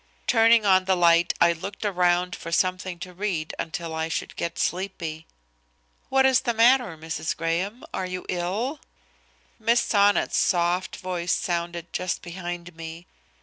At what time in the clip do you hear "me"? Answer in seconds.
12.75-13.05